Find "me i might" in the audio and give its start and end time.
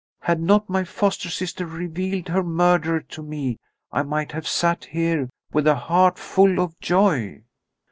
3.21-4.31